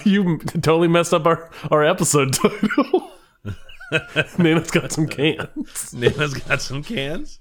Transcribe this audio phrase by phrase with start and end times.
[0.04, 3.12] You totally messed up our, our episode title.
[4.38, 5.92] Nana's got some cans.
[5.94, 7.38] Nana's got some cans.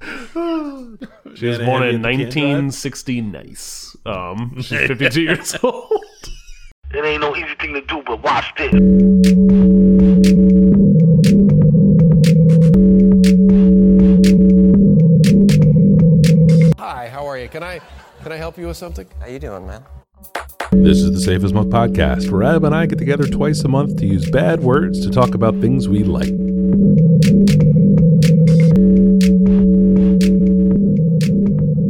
[1.36, 3.22] She was born in 1960.
[3.22, 3.96] Nice.
[4.06, 6.04] Um, she's 52 years old.
[6.92, 8.74] It ain't no easy thing to do, but watch this.
[16.80, 17.48] Hi, how are you?
[17.48, 17.80] Can I
[18.24, 19.08] can I help you with something?
[19.20, 19.84] How you doing, man?
[20.72, 23.68] This is the Safe as Milk podcast, where Adam and I get together twice a
[23.68, 26.34] month to use bad words to talk about things we like.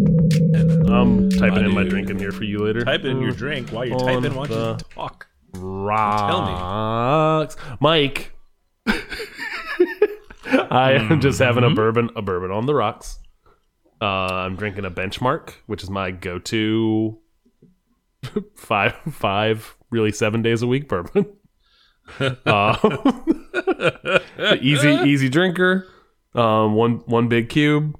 [0.01, 2.81] I'm typing in my drink in here for you later.
[2.81, 4.33] Type in your drink while you're typing.
[4.35, 5.27] Why don't you talk?
[5.57, 7.55] Rocks.
[7.79, 8.31] Mike.
[10.45, 11.73] I am just having Mm-hmm.
[11.73, 13.19] a bourbon, a bourbon on the rocks.
[14.01, 17.19] Uh, I'm drinking a benchmark, which is my go-to
[18.55, 21.25] five, five, really seven days a week bourbon.
[22.45, 22.99] uh,
[24.61, 25.87] easy, easy drinker.
[26.35, 27.97] Um, one, one big cube.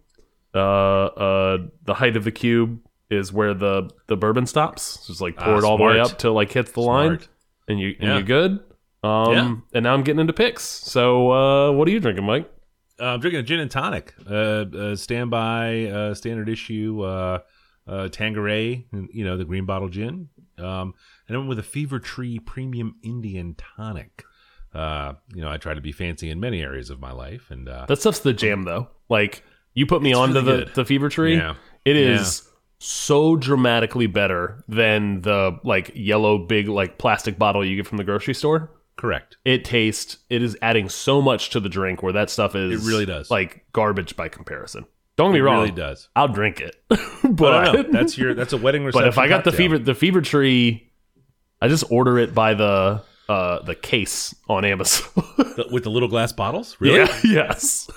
[0.54, 0.58] Uh,
[1.06, 5.06] uh, the height of the cube is where the the bourbon stops.
[5.08, 7.20] Just like pour Ah, it all the way up till like hits the line
[7.68, 8.14] and you and Yeah.
[8.16, 8.60] you're good.
[9.04, 9.56] Um, Yeah.
[9.74, 10.64] and now I'm getting into picks.
[10.64, 12.52] So, uh, what are you drinking, Mike?
[13.00, 17.40] Uh, I'm drinking a gin and tonic, uh, uh, standby, uh, standard issue, uh,
[17.90, 20.30] uh, Tanqueray, you know, the green bottle gin.
[20.58, 20.94] Um,
[21.28, 24.24] and then with a Fever Tree Premium Indian tonic.
[24.74, 27.68] Uh, you know, I try to be fancy in many areas of my life, and
[27.68, 28.90] uh, That stuff's the jam, though.
[29.10, 30.76] Like you put me onto really the good.
[30.76, 31.38] the fever tree.
[31.38, 31.56] Yeah.
[31.86, 37.88] It is so dramatically better than the like yellow big like plastic bottle you get
[37.88, 38.70] from the grocery store.
[38.96, 39.38] correct.
[39.44, 40.18] It tastes.
[40.30, 42.86] It is adding so much to the drink where that stuff is.
[42.86, 43.32] It really does.
[43.32, 44.86] like garbage by comparison.
[45.20, 45.58] Don't get me It wrong.
[45.62, 46.08] really does.
[46.16, 46.76] I'll drink it,
[47.24, 49.06] But no, that's your that's a wedding reception.
[49.06, 50.90] but if I got the fever the fever tree,
[51.62, 55.08] I just order it by the uh the case on Amazon.
[55.38, 57.00] The- with the little glass bottles, really?
[57.00, 57.20] Yeah.
[57.24, 57.90] Yes.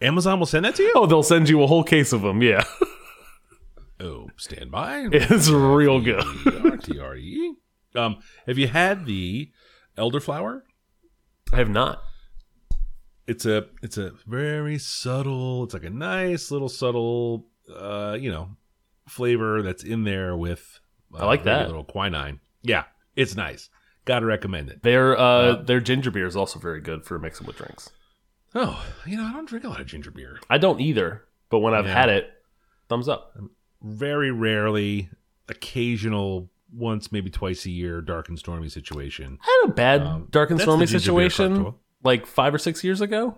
[0.00, 0.92] Amazon will send that to you.
[0.96, 2.40] Oh, they'll send you a whole case of them.
[2.42, 2.64] Yeah.
[4.00, 5.06] Oh, stand by.
[5.12, 6.20] It's real good.
[6.24, 7.50] RTRE.
[7.94, 8.16] Um,
[8.46, 9.50] have you had the
[9.98, 10.62] elderflower?
[11.52, 12.02] I have not.
[13.26, 15.64] It's a it's a very subtle.
[15.64, 18.50] It's like a nice little subtle, uh, you know,
[19.08, 20.80] flavor that's in there with.
[21.14, 21.64] Uh, I like that.
[21.64, 22.40] a little quinine.
[22.62, 22.84] Yeah,
[23.16, 23.68] it's nice.
[24.04, 24.82] Got to recommend it.
[24.82, 27.90] Their uh, their ginger beer is also very good for mixing with drinks.
[28.54, 30.40] Oh, you know, I don't drink a lot of ginger beer.
[30.48, 31.94] I don't either, but when I've Yeah.
[31.94, 32.30] had it,
[32.88, 33.36] thumbs up.
[33.82, 35.08] Very rarely,
[35.48, 39.38] occasional, once maybe twice a year, dark and stormy situation.
[39.42, 41.74] I had a bad Um, dark and stormy situation.
[42.02, 43.36] Like five or six years ago,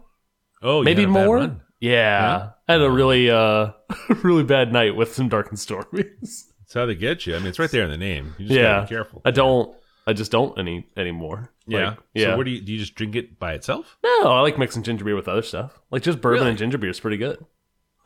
[0.62, 1.38] Oh, maybe more.
[1.38, 1.56] Yeah.
[1.80, 2.50] Yeah?
[2.68, 3.72] I had a really uh
[4.22, 6.44] really bad night with some dark and stormies.
[6.60, 7.34] That's how they get you.
[7.34, 8.34] I mean, it's right there in the name.
[8.38, 9.22] You just yeah, gotta be careful.
[9.24, 9.76] I don't.
[10.06, 11.52] I just don't any anymore.
[11.66, 11.90] Yeah.
[11.90, 12.24] Like, yeah.
[12.26, 13.96] So, where do you do you just drink it by itself?
[14.02, 15.80] no, I like mixing ginger beer with other stuff.
[15.90, 16.50] Like just bourbon Really?
[16.50, 17.44] and ginger beer is pretty good.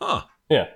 [0.00, 0.22] Huh.
[0.50, 0.66] Yeah.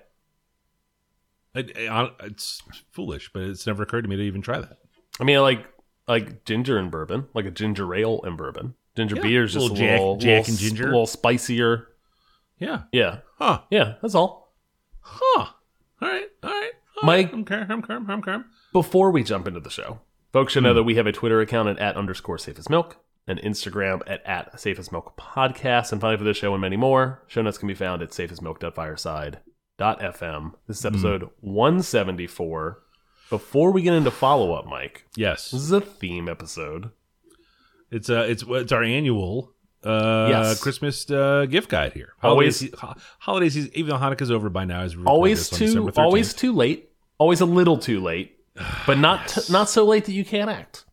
[1.54, 2.62] It, it- it's
[2.92, 4.78] foolish, but it's never occurred to me to even try that.
[5.20, 5.66] I mean, I like
[6.08, 8.74] I like ginger and bourbon, like a ginger ale and bourbon.
[8.96, 9.22] Ginger Yeah.
[9.22, 10.84] beer is just Little a Jack- little, Jack little and ginger.
[10.84, 11.88] a little spicier.
[12.58, 12.82] Yeah.
[12.92, 13.60] Yeah, Huh.
[13.70, 14.54] yeah, that's all.
[15.00, 15.46] Huh.
[16.02, 16.26] All right.
[16.42, 16.70] All right.
[17.02, 17.32] All Mike-.
[17.32, 17.44] I'm.
[17.48, 18.10] I'm calm.
[18.10, 18.44] I'm calm.
[18.72, 20.00] Before we jump into the show,
[20.32, 20.58] folks Hmm.
[20.58, 22.96] should know that we have a Twitter account at, at underscore safe as milk,
[23.26, 26.76] an Instagram at, at safe as milk podcast, and finally for this show and many
[26.76, 30.52] more, show notes can be found at safeasmilk.fireside.fm.
[30.66, 30.88] This is Hmm.
[30.88, 32.82] episode 174.
[33.30, 35.52] Before we get into follow up, Mike, Yes.
[35.52, 36.90] this is a theme episode.
[37.90, 39.52] It's uh it's it's our annual
[39.84, 40.62] uh Yes.
[40.62, 42.12] Christmas uh, gift guide here.
[42.22, 44.82] Always- Holidays, ho- holidays even though Hanukkah's over by now.
[44.82, 45.98] Is always too December 13th.
[45.98, 48.36] always too late always a little too late
[48.86, 50.84] but not t- not so late that you can't act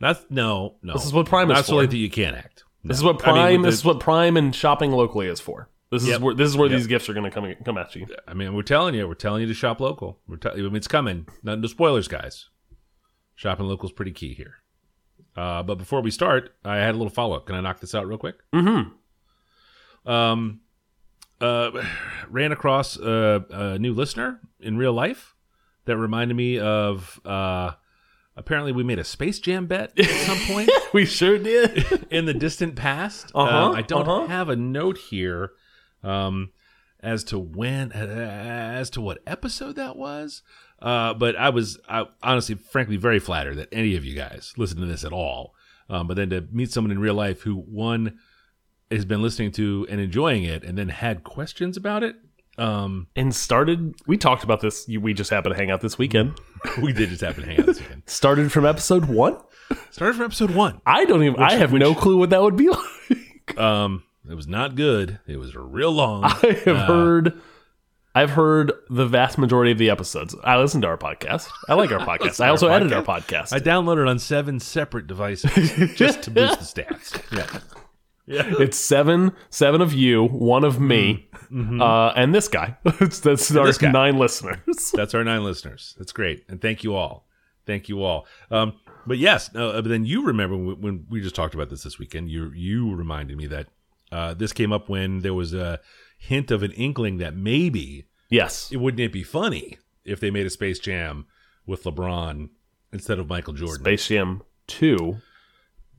[0.00, 0.92] That's no no.
[0.94, 2.64] This is what Prime is Not so late that you can't act.
[2.84, 5.40] this is what prime I mean, with this is what prime and shopping locally is
[5.40, 6.20] for this is Yep.
[6.22, 6.76] where this is where Yep.
[6.78, 9.14] these gifts are going to come come at you I mean, we're telling you, we're
[9.14, 10.18] telling you to shop local.
[10.26, 11.26] We're te- I mean, it's coming.
[11.44, 12.48] No, no spoilers, guys.
[13.36, 14.54] Shopping local is pretty key here.
[15.36, 17.46] Uh, but before we start, I had a little follow up.
[17.46, 18.36] Can I knock this out real quick?
[18.54, 20.60] mm-hmm Um,
[21.40, 21.70] uh,
[22.28, 25.34] ran across a, a new listener in real life
[25.84, 27.20] that reminded me of.
[27.24, 27.72] Uh,
[28.36, 32.34] apparently, we made a Space Jam bet at some point we sure did in the
[32.34, 33.30] distant past.
[33.34, 34.26] Uh-huh, Uh, I don't uh-huh.
[34.26, 35.52] have a note here
[36.02, 36.50] um,
[37.00, 40.42] as to when, as to what episode that was.
[40.80, 44.80] Uh, but I was I, honestly, frankly, very flattered that any of you guys listened
[44.80, 45.54] to this at all.
[45.88, 48.18] Um, but then to meet someone in real life who one
[48.90, 52.16] has been listening to and enjoying it, and then had questions about it.
[52.58, 56.40] Um, and started we talked about this we just happened to hang out this weekend
[56.82, 58.02] we did just happen to hang out this weekend.
[58.06, 59.36] started from episode one
[59.90, 60.80] Started from episode one.
[60.86, 61.40] I don't even.
[61.42, 62.68] I have no clue what that would be
[63.48, 63.58] like.
[63.58, 65.18] Um, it was not good.
[65.26, 66.24] It was real long.
[66.24, 67.40] I have heard.
[68.16, 70.34] I've heard the vast majority of the episodes.
[70.42, 71.48] I listen to our podcast.
[71.68, 72.42] I like our podcast.
[72.42, 73.50] I also our edit our podcast.
[73.50, 73.52] podcast.
[73.52, 77.20] I downloaded on seven separate devices just to boost the stats.
[77.36, 77.60] Yeah.
[78.28, 78.54] Yeah.
[78.58, 81.28] it's seven, seven of you, one of me,
[81.80, 82.76] uh, and this guy.
[82.84, 83.84] It's- That's our Mm-hmm.
[83.84, 83.92] guy.
[83.92, 84.90] nine listeners.
[84.94, 85.94] That's our nine listeners.
[85.96, 87.28] That's great, and thank you all.
[87.66, 88.26] Thank you all.
[88.50, 88.72] Um,
[89.06, 91.98] but yes, uh, but then you remember when, when we just talked about this this
[92.00, 92.28] weekend.
[92.30, 93.68] You you reminded me that
[94.10, 95.78] uh, this came up when there was a
[96.16, 98.70] hint of an inkling that maybe Yes.
[98.72, 101.26] it wouldn't it be funny if they made a Space Jam
[101.66, 102.48] with LeBron
[102.92, 103.84] instead of Michael Jordan.
[103.84, 105.18] Space Jam two,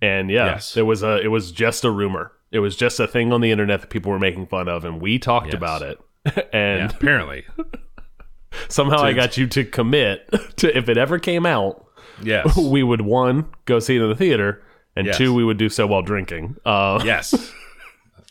[0.02, 0.74] and yeah, Yes.
[0.74, 1.20] there was a.
[1.22, 2.32] It was just a rumor.
[2.52, 5.02] It was just a thing on the internet that people were making fun of, and
[5.02, 5.56] we talked Yes.
[5.56, 6.00] about it.
[6.54, 7.46] and Yeah, apparently,
[8.70, 11.86] somehow I got you to commit to if it ever came out,
[12.22, 14.64] yes, we would one go see it in the theater,
[14.96, 15.18] and Yes.
[15.18, 16.56] two we would do so while drinking.
[16.66, 17.54] Uh, yes.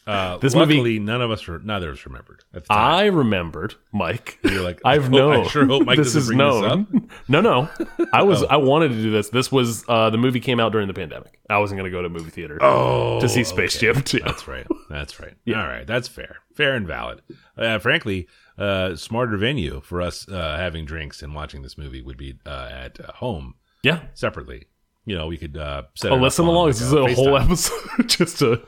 [0.07, 2.79] Uh, This luckily, movie- none of us, neither of us remembered at the time.
[2.95, 4.39] I remembered, Mike.
[4.45, 5.45] You're like, I've known.
[5.45, 6.87] I sure hope Mike this doesn't is bring known.
[6.93, 7.11] this up.
[7.29, 7.69] no, no.
[8.13, 8.43] I was.
[8.45, 8.47] Oh.
[8.49, 9.31] I wanted to do this.
[9.31, 11.41] This was uh, the movie came out during the pandemic.
[11.51, 13.93] I wasn't going to go to a movie theater Oh, to see Space okay.
[13.93, 14.21] Jam 2.
[14.25, 14.67] That's right.
[14.89, 15.35] That's right.
[15.49, 15.87] All right.
[15.87, 16.37] That's fair.
[16.55, 17.23] Fair and valid.
[17.59, 22.17] Uh, frankly, uh, smarter venue for us uh, having drinks and watching this movie would
[22.17, 24.03] be uh, at uh, home Yeah.
[24.15, 24.67] separately.
[25.05, 26.13] You know, we could uh, set.
[26.13, 26.69] Oh, listen on, along.
[26.69, 28.63] This is a whole episode just to.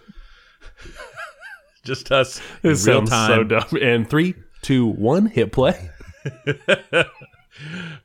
[1.88, 3.67] Just us real sounds so dumb.
[3.82, 5.90] And three, two, one, hit play.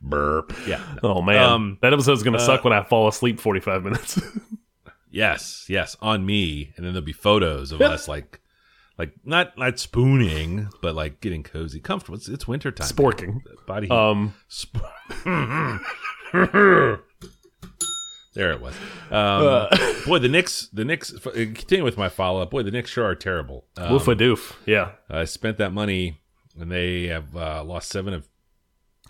[0.02, 0.54] Burp.
[0.68, 0.82] Yeah.
[1.04, 4.20] Oh man, Um, that episode's gonna suck when I fall asleep forty five minutes.
[5.16, 5.68] Yes.
[5.70, 5.96] Yes.
[6.02, 8.42] On me, and then there'll be photos of us like,
[8.98, 12.18] like not not spooning, but like getting cozy, comfortable.
[12.18, 12.88] It's, it's winter time.
[12.88, 13.42] Sporking.
[13.68, 13.94] Body heat.
[13.94, 14.82] Um, Sp-
[18.34, 18.76] there it was.
[19.12, 19.68] Um,
[20.08, 20.70] boy, the Knicks.
[20.74, 21.14] The Knicks.
[21.14, 22.50] uh, Continue with my follow up.
[22.52, 23.66] Boy, the Knicks sure are terrible.
[23.78, 24.54] Um, woof a doof.
[24.66, 24.94] Yeah.
[25.10, 26.20] I spent that money,
[26.60, 28.28] and they have uh, lost seven of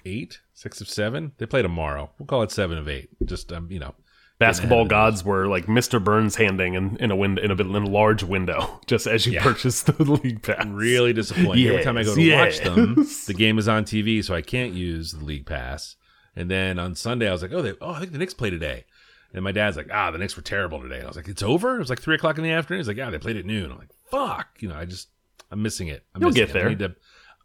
[0.05, 1.31] eight, six of seven.
[1.37, 2.11] They play tomorrow.
[2.19, 3.09] We'll call it seven of eight.
[3.25, 3.95] Just um, you know,
[4.39, 6.03] Basketball gods were like Mr.
[6.03, 9.25] Burns handing in, in a window in a, bit, in a large window just as
[9.25, 9.43] you Yeah.
[9.43, 10.65] purchase the league pass.
[10.67, 11.67] really disappointing.
[11.67, 12.95] Every time I go to Yes, watch them,
[13.27, 15.95] the game is on TV, so I can't use the league pass.
[16.35, 18.49] And then on Sunday, I was like, oh, they, oh, I think the Knicks play
[18.49, 18.85] today.
[19.33, 20.95] And my dad's like, ah, the Knicks were terrible today.
[20.97, 21.75] And I was like, it's over.
[21.75, 22.80] It was like three o'clock in the afternoon.
[22.80, 23.71] He's like, yeah, they played at noon.
[23.71, 24.47] I'm like, fuck.
[24.59, 25.07] You know, I just,
[25.51, 26.03] I'm missing it.
[26.13, 26.53] I'm You'll missing get it.
[26.53, 26.65] there.
[26.68, 26.95] I need to,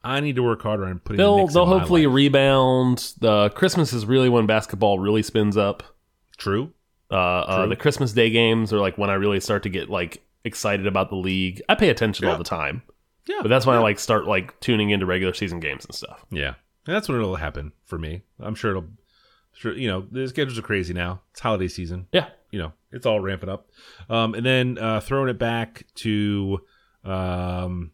[0.05, 1.17] I need to work harder on putting.
[1.19, 3.12] They'll they'll hopefully rebound.
[3.20, 5.82] The Christmas is really when basketball really spins up.
[6.37, 6.73] true.
[7.11, 10.23] Uh, uh, the Christmas Day games are like when I really start to get like
[10.44, 11.62] excited about the league.
[11.69, 12.32] I pay attention Yeah.
[12.32, 12.82] all the time,
[13.26, 16.25] Yeah, but that's when I like start like tuning into regular season games and stuff.
[16.31, 16.55] Yeah,
[16.87, 18.23] and that's when it'll happen for me.
[18.40, 18.85] I'm sure it'll.
[19.58, 21.20] Sure, you know the schedules are crazy now.
[21.32, 22.06] It's holiday season.
[22.12, 23.69] Yeah, you know, it's all ramping up.
[24.08, 26.60] Um, and then uh, throwing it back to
[27.05, 27.90] um,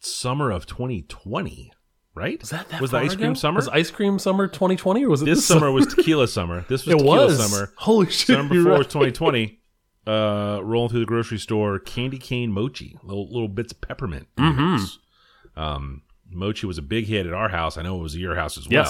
[0.00, 1.72] summer of 2020,
[2.14, 2.38] right?
[2.40, 3.34] was that that was the ice cream ago?
[3.38, 3.56] summer?
[3.56, 6.66] Was ice cream summer 2020 or was it this summer was tequila summer.
[6.68, 7.72] This was It tequila was summer.
[7.78, 8.36] Holy shit!
[8.36, 9.60] Summer before was 2020.
[10.04, 14.26] Uh, rolling through the grocery store, candy cane mochi, little little bits of peppermint.
[14.36, 14.98] in the Mhm.
[15.56, 17.78] Um, mochi was a big hit at our house.
[17.78, 18.82] I know it was at your house as well.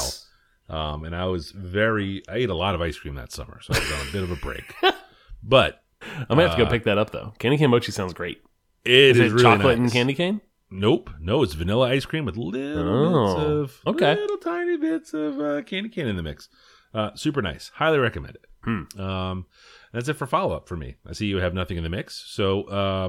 [0.68, 3.74] Um, and I was very, I ate a lot of ice cream that summer, so
[3.74, 4.74] I was on a bit of a break.
[5.42, 7.32] But I'm gonna have to go Uh, pick that up though.
[7.40, 8.40] Candy cane mochi sounds great.
[8.84, 10.40] it Is is, it really chocolate and candy cane?
[10.70, 14.14] Nope, no, it's vanilla ice cream with little Oh, bits of okay.
[14.14, 16.48] little tiny bits of uh, candy cane in the mix.
[16.94, 17.70] Uh, super nice.
[17.74, 18.44] Highly recommend it.
[18.64, 19.00] Hmm.
[19.00, 19.46] Um,
[19.92, 20.94] that's it for follow up for me.
[21.08, 22.24] I see you have nothing in the mix.
[22.28, 23.08] So uh,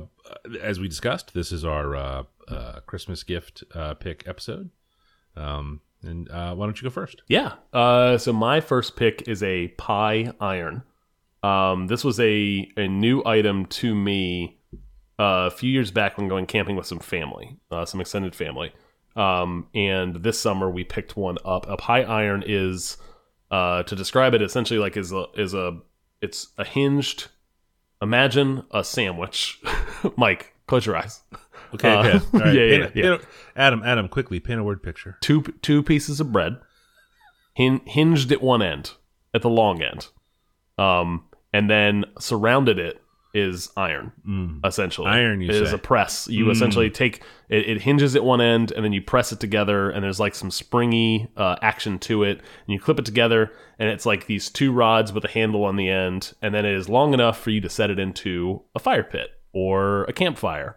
[0.62, 4.72] as we discussed, this is our uh, uh, Christmas gift uh, pick episode.
[5.36, 7.22] Um, and uh, why don't you go first?
[7.28, 7.54] Yeah.
[7.72, 10.84] Uh, so my first pick is a pie iron.
[11.42, 14.60] Um, this was a a new item to me
[15.20, 18.74] uh, a few years back when going camping with some family, uh, some extended family.
[19.16, 21.68] Um, and this summer we picked one up.
[21.70, 22.98] A pie iron is
[23.52, 25.80] uh, to describe it essentially like is a is a
[26.22, 27.28] it's a hinged.
[28.02, 29.62] Imagine a sandwich.
[30.18, 31.22] Mike, close your eyes.
[31.74, 32.20] Okay, Uh, okay.
[32.34, 32.54] Right.
[32.56, 33.16] yeah, yeah, a- yeah.
[33.16, 33.20] a-
[33.60, 35.18] Adam, Adam, quickly paint a word picture.
[35.22, 36.58] two two pieces of bread,
[37.54, 38.92] hin- hinged at one end,
[39.34, 40.08] at the long end,
[40.78, 43.00] um, and then surrounded it
[43.36, 44.12] is iron,
[44.64, 45.08] essentially.
[45.10, 46.28] Iron, you It is a press.
[46.28, 49.90] You essentially take it, it hinges at one end, and then you press it together,
[49.90, 53.90] and there's like some springy uh, action to it, and you clip it together, and
[53.90, 56.88] it's like these two rods with a handle on the end, and then it is
[56.90, 60.76] long enough for you to set it into a fire pit or a campfire.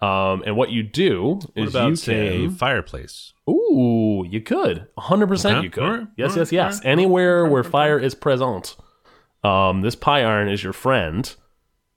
[0.00, 3.32] Um, and what you do What is about you say can fireplace?
[3.48, 4.86] Ooh, you could.
[4.98, 5.62] 100% Okay.
[5.64, 5.82] you could.
[5.82, 6.06] Right.
[6.16, 6.52] Yes, yes, right.
[6.52, 6.74] yes.
[6.74, 6.86] All right.
[6.92, 8.76] Anywhere where fire is present.
[9.42, 11.34] Um, this pie iron is your friend,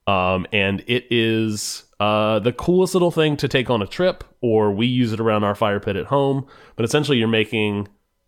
[0.08, 4.72] um, and it is uh, the coolest little thing to take on a trip, or
[4.72, 6.46] we use it around our fire pit at home.
[6.75, 7.88] But essentially, you're making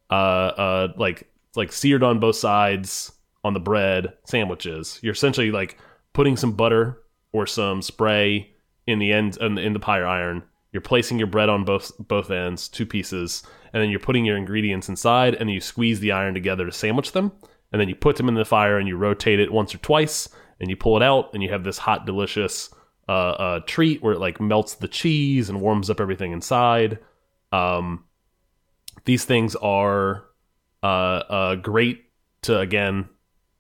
[0.10, 3.12] uh, uh, like like seared on both sides
[3.44, 5.00] on the bread sandwiches.
[5.02, 5.78] You're essentially like
[6.14, 6.98] putting some butter
[7.32, 8.50] or some spray
[8.88, 10.44] in the end in the, in the pie iron.
[10.72, 14.38] You're placing your bread on both both ends, two pieces, and then you're putting your
[14.38, 17.32] ingredients inside, and you squeeze the iron together to sandwich them,
[17.72, 20.30] and then you put them in the fire and you rotate it once or twice,
[20.60, 22.70] and you pull it out, and you have this hot, delicious
[23.10, 27.00] uh, uh, treat where it like melts the cheese and warms up everything inside.
[27.52, 28.06] Um,
[29.06, 30.24] these things are
[30.84, 32.06] uh, uh, great
[32.44, 33.10] to again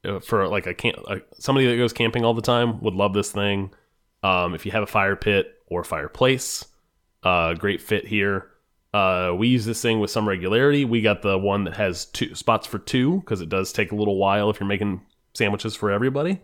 [0.05, 3.13] uh, for like a camp uh, somebody that goes camping all the time would love
[3.13, 3.73] this thing.
[4.23, 6.65] Um, if you have a fire pit or fireplace,
[7.23, 8.47] uh, great fit here.
[8.93, 10.83] Uh, we use this thing with some regularity.
[10.85, 13.95] We got the one that has two spots for two because it does take a
[13.95, 15.01] little while if you're making
[15.33, 16.41] sandwiches for everybody.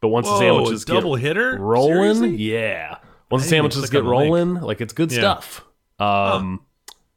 [0.00, 1.58] But once the sandwiches double get hitter?
[1.58, 2.36] rolling, Seriously?
[2.36, 2.98] yeah.
[3.30, 4.10] Once the I sandwiches get the link.
[4.10, 5.18] rolling, like it's good Yeah.
[5.40, 5.64] stuff.
[5.98, 6.60] Um,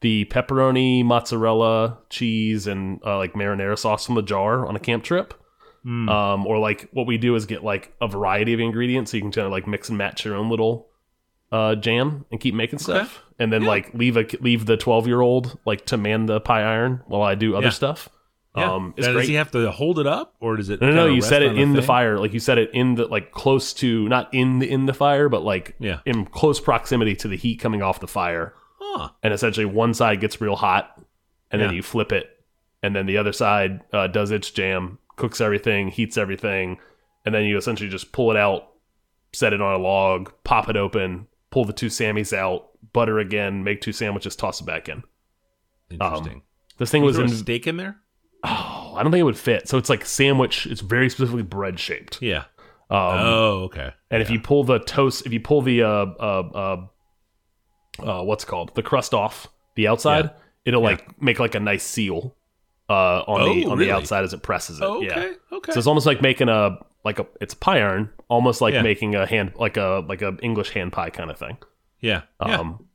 [0.02, 5.04] the pepperoni, mozzarella, cheese, and uh, like marinara sauce from the jar on a camp
[5.04, 5.36] trip.
[5.84, 6.08] Hmm.
[6.10, 9.24] Um, or like what we do is get like a variety of ingredients so you
[9.24, 10.88] can kind of like mix and match your own little
[11.52, 13.24] uh, jam and keep making stuff.
[13.40, 16.62] And then like leave a leave the twelve year old like to man the pie
[16.62, 17.72] iron while I do other Yeah.
[17.72, 18.10] stuff.
[18.56, 18.74] Yeah.
[18.74, 19.22] Um, it's Now, great.
[19.22, 20.82] Does he have to hold it up, or does it?
[20.82, 21.06] No, no, no.
[21.08, 21.88] You set it in the thing?
[21.88, 24.94] fire, like you set it in the like close to not in the in the
[24.94, 26.00] fire, but like Yeah.
[26.06, 28.54] in close proximity to the heat coming off the fire.
[28.80, 29.10] Huh.
[29.24, 31.02] And essentially, one side gets real hot,
[31.50, 32.30] and then you flip it,
[32.84, 36.78] and then the other side uh, does its jam, cooks everything, heats everything,
[37.26, 38.70] and then you essentially just pull it out,
[39.34, 43.64] set it on a log, pop it open, pull the two Sammys out, butter again,
[43.64, 45.04] make two sandwiches, toss it back in.
[45.90, 46.42] Interesting.
[46.78, 47.26] This thing Was in.
[47.26, 47.98] a steak in there?
[48.44, 49.68] Oh, I don't think it would fit.
[49.68, 50.66] So it's like sandwich.
[50.66, 52.22] It's very specifically bread shaped.
[52.22, 52.46] Yeah.
[52.90, 53.92] Um, oh, okay.
[54.10, 55.88] And if you pull the toast, if you pull the uh
[56.20, 56.88] uh
[58.00, 60.32] uh, uh what's it called the crust off the outside, Yeah.
[60.66, 60.88] it'll Yeah.
[60.88, 62.36] like make like a nice seal
[62.92, 63.86] uh on the Oh, on really?
[63.92, 64.84] the outside as it presses it.
[64.84, 65.12] Oh, Yeah.
[65.20, 65.32] okay.
[65.58, 65.72] Okay.
[65.74, 68.82] So it's almost like making a like a it's a pie iron, almost like Yeah.
[68.82, 71.58] making a hand like a like a English hand pie kind of thing.
[72.00, 72.22] yeah.
[72.46, 72.60] yeah.
[72.60, 72.86] Um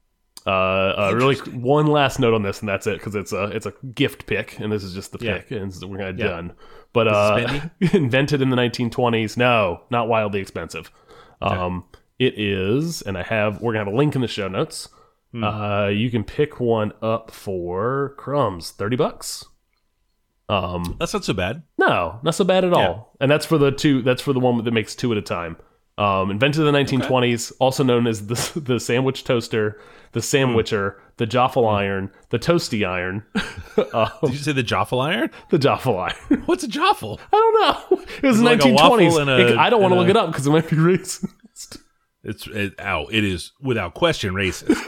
[0.47, 3.67] uh, uh really one last note on this and that's it because it's a it's
[3.67, 5.39] a gift pick and this is just the Yeah.
[5.39, 6.29] pick and we're gonna Yeah.
[6.29, 6.53] done.
[6.93, 7.61] But uh
[7.93, 9.37] invented in the 1920s.
[9.37, 10.91] No, not wildly expensive.
[11.43, 11.85] Um,
[12.19, 13.61] it is, and I have.
[13.61, 14.89] We're gonna have a link in the show notes.
[15.33, 15.45] Hmm.
[15.45, 19.45] Uh, you can pick one up for crumbs, thirty bucks.
[20.49, 21.63] Um, That's not so bad.
[21.77, 23.15] no, not so bad at all.
[23.21, 24.03] And that's for the two.
[24.03, 25.57] That's for the one that makes two at a time.
[25.99, 29.81] Um, invented in the 1920s, also known as the the sandwich toaster,
[30.13, 33.25] the sandwicher, the Jaffle iron, the toasty iron,
[33.95, 35.31] um, Did you say the Jaffle iron?
[35.51, 36.43] the Jaffle iron.
[36.45, 37.19] What's a Jaffle?
[37.33, 37.99] I don't know.
[38.23, 38.75] It was It's the like 1920s.
[39.11, 41.79] waffle and I don't want to look a- it up because it might be racist.
[42.23, 44.79] It's it, ow, it is without question racist,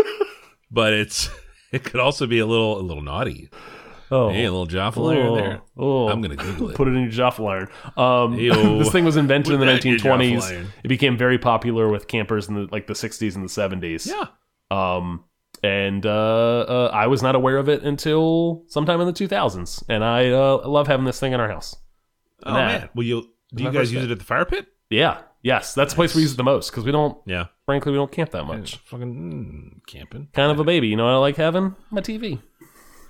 [0.70, 1.30] but it's
[1.72, 3.48] it could also be a little a little naughty.
[4.10, 5.60] Oh, Hey, a little Jaffle iron there.
[5.76, 6.76] Oh, I'm gonna Google it.
[6.76, 7.68] Put it in your Jaffle iron.
[7.96, 8.36] Um,
[8.78, 9.98] this thing was invented in the Put in your
[10.40, 10.66] 1920s.
[10.84, 14.06] It became very popular with campers in the like the 60s and the 70s.
[14.08, 14.26] Yeah.
[14.70, 15.24] Um,
[15.62, 20.04] and uh, uh, I was not aware of it until sometime in the 2000s, and
[20.04, 21.74] I uh, love having this thing in our house.
[22.44, 22.66] Oh Nah.
[22.66, 22.88] man.
[22.94, 24.66] Well, you do you guys use it at the fire pit?
[24.90, 27.46] Yeah, yes, that's the place we use it the most because we don't, Yeah.
[27.66, 28.76] frankly, we don't camp that much.
[28.76, 29.14] Fucking
[29.82, 30.28] mm, camping.
[30.32, 31.04] Kind of a baby, you know.
[31.04, 32.40] what I like having my TV.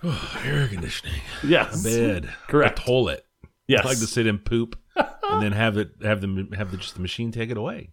[0.45, 1.21] Air conditioning.
[1.45, 2.31] Yes, Bed.
[2.49, 2.78] Correct.
[2.78, 3.25] A toilet.
[3.67, 3.85] yes.
[3.85, 6.95] I like to sit and poop, and then have it have them have the, just
[6.95, 7.90] the machine take it away.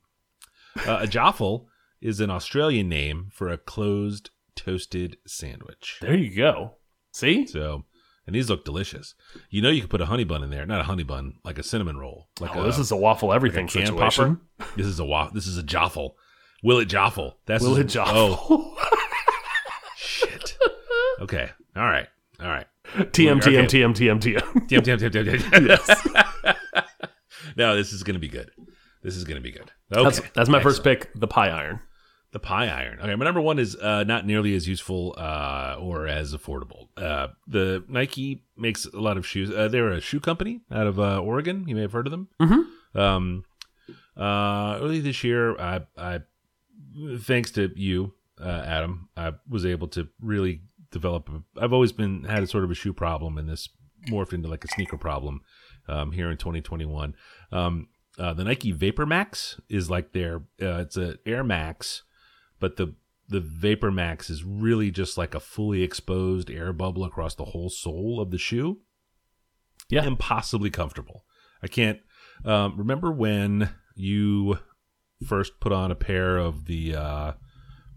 [0.87, 1.67] Uh, a Jaffle
[2.01, 5.97] is an Australian name for a closed toasted sandwich.
[6.01, 6.75] There you go.
[7.13, 7.47] See?
[7.47, 7.85] So,
[8.27, 9.15] and these look delicious.
[9.49, 11.57] You know, you could put a honey bun in there, not a honey bun, like
[11.57, 12.27] a cinnamon roll.
[12.41, 14.41] Like Oh, a, this is a waffle like a everything can situation.
[14.59, 14.69] popper.
[14.75, 16.15] This is a wa- This is a Jaffle.
[16.61, 17.35] Will it Jaffle?
[17.45, 18.77] That's Will it Oh
[19.95, 20.57] shit.
[21.21, 21.51] Okay.
[21.75, 22.07] All right.
[22.39, 22.67] All right.
[22.95, 23.41] TM.
[23.41, 24.67] TM, TM, TM, TM.
[24.67, 25.67] Damn, damn, damn, damn.
[25.67, 26.07] Yes.
[27.57, 28.51] no, this is going to be good.
[29.03, 29.71] This is going to be good.
[29.91, 30.03] Okay.
[30.03, 31.79] That's, that's my first pick, the pie iron.
[32.31, 32.99] The pie iron.
[32.99, 36.89] Okay, my number one is uh, not nearly as useful uh, or as affordable.
[36.97, 39.51] Uh, the Nike makes a lot of shoes.
[39.51, 41.65] Uh, they're a shoe company out of uh, Oregon.
[41.67, 42.27] You may have heard of them.
[42.41, 42.65] Mhm.
[42.99, 43.43] Um,
[44.17, 46.21] uh, early this year, I, I,
[47.19, 50.61] thanks to you, uh, Adam, I was able to really
[50.99, 51.29] develop.
[51.29, 53.69] A, I've always been had a sort of a shoe problem, and this
[54.09, 55.41] morphed into like a sneaker problem
[55.87, 57.15] um, here in 2021.
[57.51, 57.87] Um,
[58.17, 62.03] uh, the Nike Vapor Max is like their uh, it's an Air Max,
[62.59, 62.95] but the
[63.27, 67.69] the Vapor Max is really just like a fully exposed air bubble across the whole
[67.69, 68.79] sole of the shoe.
[69.89, 70.05] Yeah.
[70.05, 71.25] impossibly comfortable.
[71.61, 71.99] I can't.
[72.43, 74.59] Um, remember when you
[75.25, 77.31] first put on a pair of the uh,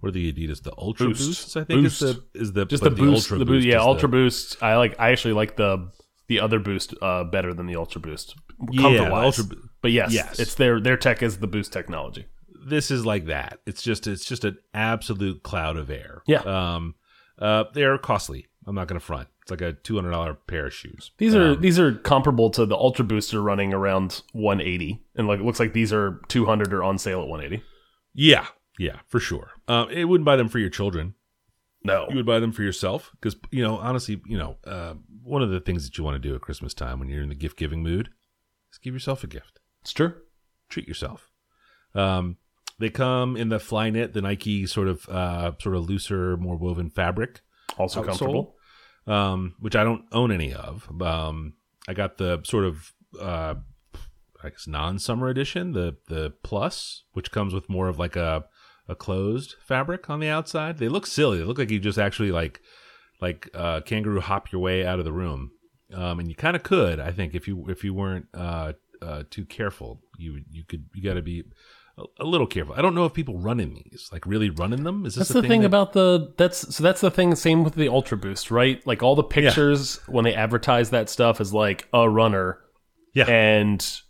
[0.01, 0.63] what are the Adidas?
[0.63, 1.27] The Ultra Boost.
[1.27, 2.03] Boosts, I think Boost.
[2.03, 4.63] is the is the Just the boost, the, boost, yeah, Ultra the- Boost.
[4.63, 4.95] I like.
[4.99, 5.91] I actually like the
[6.29, 8.37] the other boost uh, better than the Ultra Boost.
[8.71, 9.15] Yeah, the.
[9.15, 9.45] Ultra
[9.83, 10.39] But yes, Yes.
[10.39, 12.27] it's their their tech is the boost technology.
[12.67, 13.61] This is like that.
[13.67, 16.23] It's just it's just an absolute cloud of air.
[16.27, 16.41] Yeah.
[16.41, 16.95] Um.
[17.39, 17.65] Uh.
[17.73, 18.47] They're costly.
[18.67, 19.29] I'm not going to front.
[19.41, 21.13] It's like a two hundred dollar pair of shoes.
[21.17, 25.41] These are Um, these are comparable to the Ultra Booster running around 180, and like
[25.41, 27.65] it looks like these are 200 or on sale at 180.
[28.13, 28.47] yeah.
[28.79, 29.01] Yeah.
[29.07, 29.51] For sure.
[29.67, 29.91] Um.
[29.91, 31.15] It wouldn't buy them for your children.
[31.85, 35.43] No, you would buy them for yourself because you know honestly you know uh, one
[35.43, 37.37] of the things that you want to do at christmas time when you're in the
[37.37, 38.11] gift giving mood
[38.73, 40.13] is give yourself a gift it's true.
[40.69, 41.31] treat yourself
[41.95, 42.37] um,
[42.81, 46.91] they come in the flyknit the nike sort of uh, sort of looser more woven
[46.91, 47.43] fabric
[47.79, 48.57] Also comfortable.
[49.07, 51.55] um, which i don't own any of um,
[51.87, 53.55] i got the sort of uh,
[54.43, 58.45] i guess non-summer edition the the plus which comes with more of like a
[58.89, 60.79] a closed fabric on the outside.
[60.79, 61.39] They look silly.
[61.39, 62.61] They look like you just actually like
[63.21, 65.51] like uh, kangaroo hop your way out of the room.
[65.93, 69.23] Um, and you kind of could i think if you if you weren't uh, uh,
[69.31, 71.45] too careful you you could you got to be
[71.97, 72.75] a, a little careful.
[72.77, 75.07] I don't know if people run in these like really run in them.
[75.07, 77.35] Is this That's the thing that- about the that's so that's the thing.
[77.35, 78.87] Same with the Ultra Boost, right?
[78.87, 82.59] Like all the pictures when they advertise that stuff is like a runner,
[83.15, 83.25] yeah.
[83.25, 84.01] and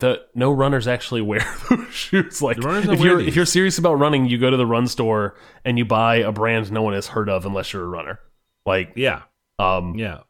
[0.00, 1.40] the no runners actually wear
[1.70, 2.42] those shoes.
[2.42, 3.28] Like if you're these.
[3.28, 6.32] if you're serious about running, you go to the run store and you buy a
[6.32, 8.18] brand no one has heard of unless you're a runner.
[8.66, 9.22] Like yeah
[9.58, 10.20] um, yeah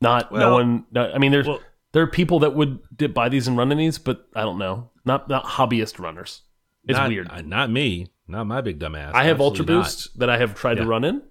[0.00, 0.86] not no one.
[0.90, 1.60] No, I mean, there's Well-
[1.92, 4.58] there are people that would dip buy these and run in these, but I don't
[4.58, 4.90] know.
[5.04, 6.42] Not not hobbyist runners.
[6.86, 7.28] It's not, weird.
[7.30, 9.82] uh, not me not my big dumb ass I have Ultra Absolutely not.
[9.84, 10.84] Boost that I have tried Yeah.
[10.84, 11.22] to run in.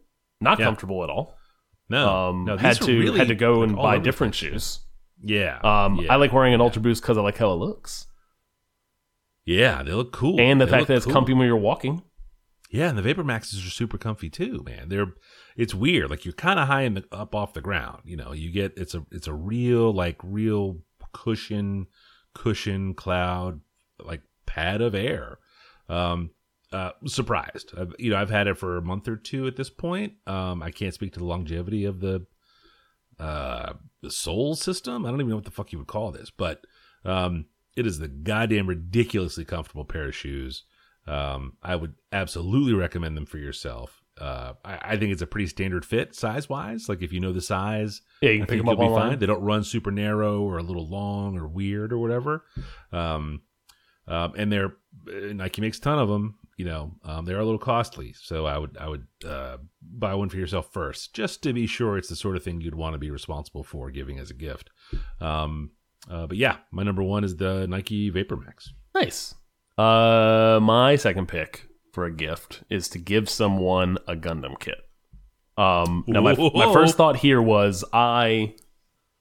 [0.41, 0.65] Not Yeah.
[0.65, 1.36] comfortable at all.
[1.89, 4.79] no Um, no, had to really, had to go like, and buy different shoes.
[5.23, 8.07] Yeah Um, yeah, I like wearing an Ultra Boost because I like how it looks,
[9.45, 11.13] yeah they look cool and the They fact that it's cool.
[11.13, 12.03] comfy when you're walking.
[12.71, 14.89] Yeah, and the Vapor Maxes are super comfy too, man.
[14.89, 15.13] They're
[15.57, 16.11] it's weird.
[16.11, 18.03] Like you're kind of high in the, up off the ground.
[18.05, 20.77] You know, you get it's a it's a real like real
[21.11, 21.87] cushion
[22.35, 23.61] cushion cloud
[24.00, 25.39] like pad of air.
[25.87, 26.29] Um,
[26.72, 27.74] uh, surprised.
[27.75, 30.13] I've, you know, I've had it for a month or two at this point.
[30.27, 32.27] Um, I can't speak to the longevity of the
[33.20, 35.05] uh the sole system.
[35.05, 36.66] I don't even know what the fuck you would call this, but
[37.03, 40.64] um, it is the goddamn ridiculously comfortable pair of shoes.
[41.05, 44.01] Um, I would absolutely recommend them for yourself.
[44.20, 46.88] Uh, I, I think it's a pretty standard fit size wise.
[46.88, 48.94] Like if you know the size, Yeah, you I can pick them up you'll be
[48.94, 49.10] online.
[49.12, 49.20] fine.
[49.20, 52.46] They don't run super narrow or a little long or weird or whatever.
[52.94, 53.42] Um,
[54.08, 54.75] um, and they're
[55.08, 56.38] uh, Nike makes a ton of them.
[56.59, 60.27] You know, um, they're a little costly, so I would I would uh, buy one
[60.27, 63.00] for yourself first, just to be sure it's the sort of thing you'd want to
[63.00, 64.69] be responsible for giving as a gift.
[65.22, 65.72] Um,
[66.11, 68.74] uh, but yeah, my number one is the Nike Vapor Max.
[68.93, 69.35] Nice.
[69.77, 74.81] Uh, my second pick for a gift is to give someone a Gundam kit.
[75.57, 78.55] Um, now my my first thought here was I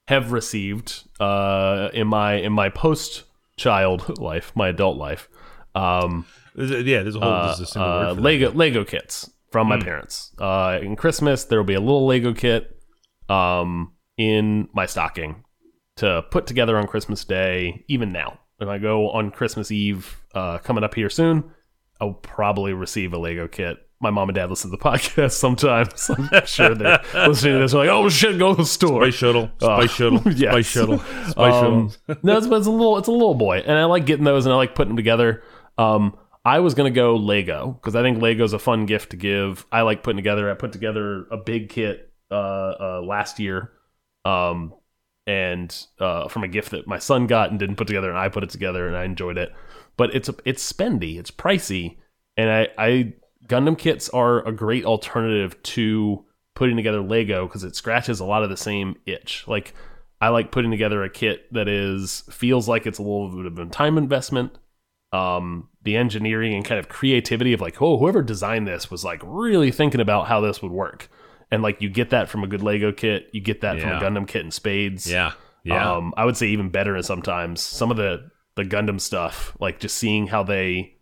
[0.08, 3.22] have received uh in my in my post
[3.56, 5.28] child life, my adult life,
[5.76, 6.26] um,
[6.58, 8.14] yeah, there's a whole uh, there's a uh.
[8.18, 9.84] Lego Lego kits from my Mm.
[9.84, 10.32] parents.
[10.38, 12.76] Uh, in Christmas, there will be a little Lego kit
[13.28, 15.44] um, in my stocking
[15.96, 17.84] to put together on Christmas Day.
[17.88, 21.44] Even now, if I go on Christmas Eve, uh, coming up here soon,
[22.00, 23.78] I'll probably receive a Lego kit.
[24.00, 26.08] My mom and dad listen to the podcast sometimes.
[26.08, 27.72] I'm not sure they're listening to this.
[27.72, 30.52] They're like, "Oh shit, go to the store." Spice shuttle, Uh, spice shuttle, yes.
[30.52, 32.20] spice shuttle, spice Um, shuttle.
[32.22, 34.52] no, it's, it's a little, it's a little boy, and I like getting those, and
[34.52, 35.42] I like putting them together.
[35.78, 36.16] Um,
[36.48, 39.66] I was gonna go Lego because I think Lego's a fun gift to give.
[39.70, 40.50] I like putting together.
[40.50, 42.34] I put together a big kit uh,
[42.80, 43.70] uh, last year,
[44.24, 44.72] um,
[45.26, 48.30] and uh, from a gift that my son got and didn't put together, and I
[48.30, 49.52] put it together, and I enjoyed it.
[49.98, 51.98] But it's it's spendy, it's pricey,
[52.38, 53.12] and I, I
[53.46, 58.42] Gundam kits are a great alternative to putting together Lego because it scratches a lot
[58.42, 59.44] of the same itch.
[59.46, 59.74] Like
[60.18, 63.58] I like putting together a kit that is feels like it's a little bit of
[63.58, 64.56] a time investment.
[65.12, 69.22] Um, the engineering and kind of creativity of like, oh, whoever designed this was like
[69.24, 71.08] really thinking about how this would work.
[71.50, 74.00] And like you get that from a good Lego kit, you get that from a
[74.00, 75.10] Gundam kit in spades.
[75.10, 75.32] Yeah,
[75.64, 75.92] yeah.
[75.96, 77.62] Um, I would say even better sometimes.
[77.62, 80.96] Some of the the Gundam stuff, like just seeing how they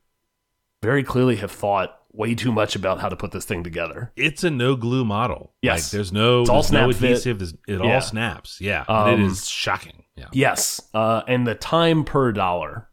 [0.83, 4.12] very clearly have thought way too much about how to put this thing together.
[4.16, 5.53] it's a no glue model.
[5.62, 5.85] Yes.
[5.87, 7.42] like, there's no, It's all there's no adhesive.
[7.42, 7.79] It Yeah.
[7.95, 8.59] all snaps.
[8.61, 10.05] Yeah, and it Um, is shocking.
[10.16, 12.88] Yeah, Yes, uh, and the time per dollar,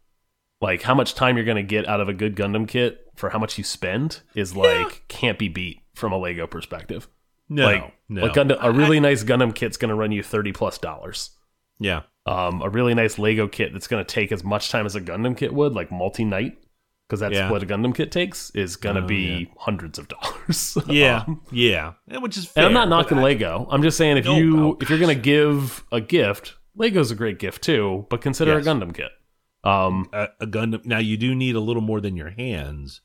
[0.64, 3.30] like how much time you're going to get out of a good Gundam kit for
[3.30, 7.06] how much you spend, is like can't be beat from a Lego perspective.
[7.48, 8.22] no, like, no.
[8.22, 11.30] like Gundam, a really nice Gundam kit's going to run you thirty plus dollars.
[11.78, 14.94] yeah, Um, a really nice Lego kit that's going to take as much time as
[14.96, 16.56] a Gundam kit would, like multi night,
[17.08, 17.50] because that's Yeah.
[17.50, 19.54] what a Gundam kit takes, is going to Oh, be yeah.
[19.58, 20.78] hundreds of dollars.
[20.88, 22.52] Yeah, Um, yeah, And which is.
[22.56, 23.66] and I'm not knocking I- Lego.
[23.70, 27.10] I'm just saying if No, you oh, if you're going to give a gift, Lego's
[27.10, 28.66] a great gift too, but consider Yes.
[28.66, 29.10] a Gundam kit.
[29.64, 30.84] Um, a, a Gundam.
[30.84, 33.00] Now you do need a little more than your hands.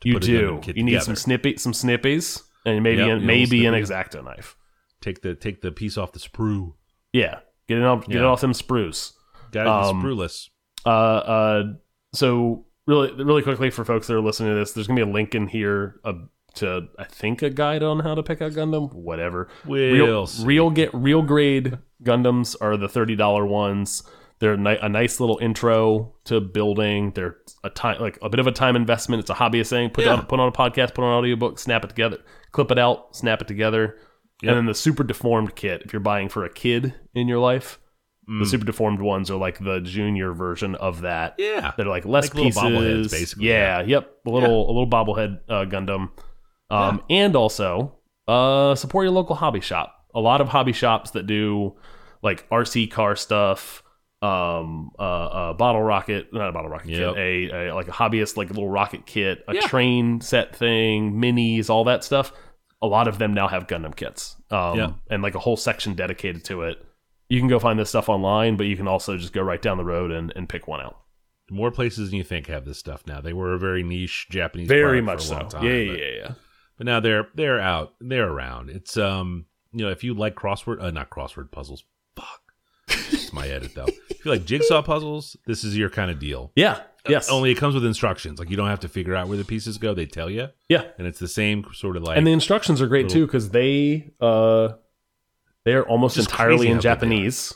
[0.00, 0.60] To you do.
[0.66, 1.04] You need together.
[1.04, 4.56] some snippy, some snippies, and maybe Yep, an, maybe an exacto knife.
[5.00, 6.74] take the take the piece off the sprue.
[7.12, 9.12] Yeah, get it off, get it off them sprues.
[9.52, 10.50] Got Um, sprueless.
[10.84, 11.62] Uh, uh,
[12.12, 15.12] so really, really quickly for folks that are listening to this, there's gonna be a
[15.12, 16.12] link in here uh,
[16.56, 18.92] to I think a guide on how to pick out Gundam.
[18.92, 19.48] Whatever.
[19.64, 24.02] We'll real, real get real grade Gundams are the thirty dollar ones.
[24.44, 24.52] They're
[24.82, 27.12] a nice little intro to building.
[27.14, 29.20] They're a time like a bit of a time investment.
[29.20, 29.88] It's a hobbyist thing.
[29.88, 30.14] Put Yeah.
[30.16, 32.18] on put on a podcast, put on an audiobook, snap it together,
[32.52, 33.96] clip it out, snap it together.
[34.42, 34.48] Yep.
[34.50, 37.78] And then the super deformed kit, if you're buying for a kid in your life,
[38.28, 38.40] Mm.
[38.40, 41.34] the super deformed ones are like the junior version of that.
[41.38, 42.60] Yeah, They're like less Like pieces.
[42.62, 44.10] bobbleheads, basically, Yeah, yep.
[44.26, 46.10] A little a little bobblehead uh, Gundam.
[46.70, 47.96] Um, and also
[48.28, 49.94] uh, support your local hobby shop.
[50.14, 51.74] A lot of hobby shops that do
[52.22, 53.82] like RC car stuff,
[54.24, 57.14] um, uh, uh, bottle rocket, not a bottle rocket Yep.
[57.14, 59.60] kit, a, a like a hobbyist like a little rocket kit, a Yeah.
[59.62, 62.32] train set thing, minis, all that stuff.
[62.82, 64.90] A lot of them now have Gundam kits, um, Yeah.
[65.10, 66.84] and like a whole section dedicated to it.
[67.28, 69.78] You can go find this stuff online, but you can also just go right down
[69.78, 70.96] the road and, and pick one out.
[71.50, 73.20] more places than you think have this stuff now.
[73.20, 75.34] They were a very niche Japanese, Very much for a so.
[75.36, 76.32] long time, yeah, yeah, but- yeah, yeah.
[76.78, 77.92] But now they're they're out.
[78.00, 78.70] They're around.
[78.70, 81.84] It's um you know if you like crossword uh, not crossword puzzles.
[83.34, 83.86] My edit though.
[84.10, 86.52] If you like jigsaw puzzles, this is your kind of deal.
[86.56, 86.80] Yeah.
[87.08, 87.28] Yes.
[87.30, 88.38] Only it comes with instructions.
[88.38, 89.92] Like you don't have to figure out where the pieces go.
[89.92, 90.84] They tell you, yeah.
[90.96, 92.16] and it's the same sort of like.
[92.16, 94.70] And the instructions are great little- too because they uh
[95.64, 96.82] they're almost entirely in they are.
[96.82, 97.52] Japanese,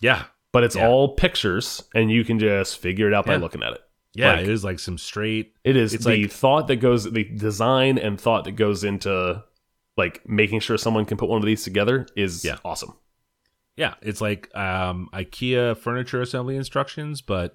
[0.00, 0.88] yeah, but it's Yeah.
[0.88, 3.38] all pictures, and you can just figure it out by Yeah.
[3.38, 3.80] looking at it.
[4.14, 5.54] yeah, Like- it is like some straight.
[5.64, 9.44] It is It's the like- thought that goes, the design and thought that goes into
[9.96, 12.56] like making sure someone can put one of these together is Yeah.
[12.64, 12.94] awesome.
[13.78, 17.54] Yeah, it's like um IKEA furniture assembly instructions, but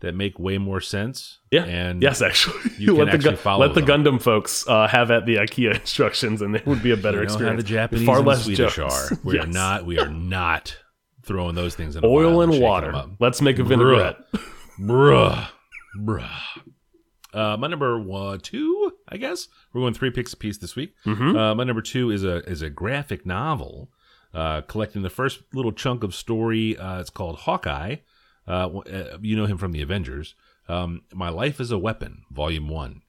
[0.00, 1.40] that make way more sense.
[1.50, 1.64] Yeah.
[1.64, 3.82] and Yes, actually, You can let the actually follow let the.
[3.82, 7.24] Gundam folks uh, have at the IKEA instructions, and it would be a better you
[7.26, 7.62] know experience.
[7.62, 9.12] the Japanese Far and less Swedish jokes.
[9.12, 9.18] are.
[9.24, 9.84] We are not.
[9.86, 10.76] We are not
[11.24, 13.04] throwing those things in oil vial and water.
[13.20, 14.16] Let's make a vinaigrette.
[14.80, 15.48] bruh,
[16.00, 16.30] bruh.
[17.34, 20.94] Uh, my number one, two, I guess we're going three picks a piece this week.
[21.06, 21.36] Mhm.
[21.36, 23.90] Uh, my number two is a is a graphic novel,
[24.34, 26.76] uh, collecting the first little chunk of story.
[26.76, 27.96] Uh, it's called Hawkeye.
[28.46, 30.34] Uh, uh, you know him from the Avengers.
[30.68, 33.02] Um, My Life as a Weapon, Volume One.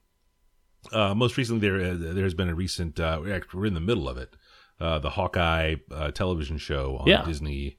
[0.92, 2.98] Uh, most recently, there uh, there has been a recent.
[2.98, 3.20] Uh,
[3.52, 4.34] we're in the middle of it.
[4.80, 7.22] Uh, the Hawkeye uh, television show on Yeah.
[7.24, 7.78] Disney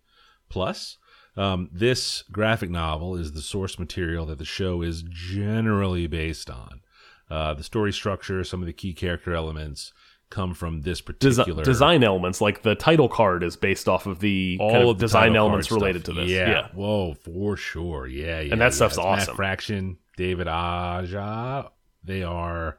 [0.49, 0.97] Plus.
[1.35, 6.81] Um, this graphic novel is the source material that the show is generally based on.
[7.29, 9.93] Uh, the story structure, some of the key character elements
[10.31, 14.19] come from this Desi- particular design elements, like the title card, is based off of
[14.19, 16.15] the all kind of of the design elements related stuff.
[16.15, 16.31] to this.
[16.31, 16.49] Yeah.
[16.49, 16.67] Yeah.
[16.73, 18.07] Whoa, for sure.
[18.07, 18.53] Yeah, yeah.
[18.53, 18.69] And that yeah.
[18.71, 19.35] stuff's It's Matt awesome.
[19.35, 21.69] Fraction, David Aja.
[22.03, 22.77] They are.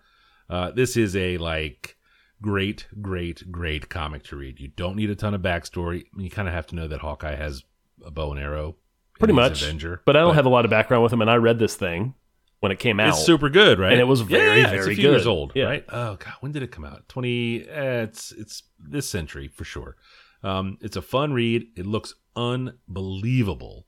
[0.50, 1.96] Uh, this is a like
[2.40, 4.58] great, great, great comic to read.
[4.58, 6.06] You don't need a ton of backstory.
[6.16, 7.62] You kind of have to know that Hawkeye has
[8.04, 8.76] a bow and arrow.
[9.18, 9.62] Pretty much.
[9.62, 11.76] Avenger, But I don't have a lot of background with him, and I read this
[11.76, 12.14] thing
[12.62, 13.08] when it came out.
[13.08, 13.90] It's super good, right?
[13.92, 15.64] And it was Yeah, very, yeah, it's very a few years old, Yeah.
[15.64, 15.84] right?
[15.88, 17.08] Oh god, when did it come out?
[17.08, 17.68] Twenty.
[17.68, 19.96] Eh, it's it's this century for sure.
[20.44, 21.66] Um, it's a fun read.
[21.76, 23.86] It looks unbelievable.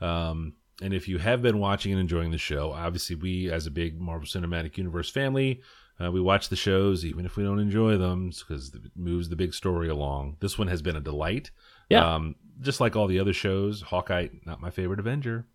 [0.00, 3.70] Um, and if you have been watching and enjoying the show, obviously we, as a
[3.70, 5.60] big Marvel Cinematic Universe family,
[6.02, 9.36] uh, we watch the shows even if we don't enjoy them because it moves the
[9.36, 10.36] big story along.
[10.40, 11.50] This one has been a delight.
[11.90, 12.14] Yeah.
[12.14, 15.46] Um, just like all the other shows, Hawkeye, not my favorite Avenger.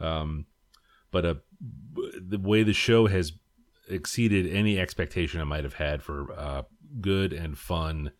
[0.00, 0.46] Um,
[1.16, 1.38] but a,
[2.20, 3.32] the way the show has
[3.88, 6.62] exceeded any expectation I might have had for uh,
[7.00, 8.10] good and fun